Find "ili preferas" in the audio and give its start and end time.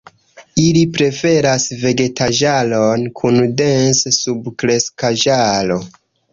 0.61-1.67